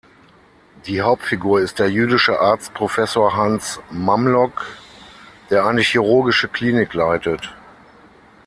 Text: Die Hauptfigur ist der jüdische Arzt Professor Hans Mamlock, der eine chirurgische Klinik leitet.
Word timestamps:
Die 0.87 1.03
Hauptfigur 1.03 1.61
ist 1.61 1.77
der 1.77 1.91
jüdische 1.91 2.39
Arzt 2.39 2.73
Professor 2.73 3.35
Hans 3.37 3.79
Mamlock, 3.91 4.65
der 5.51 5.67
eine 5.67 5.81
chirurgische 5.81 6.47
Klinik 6.47 6.95
leitet. 6.95 7.53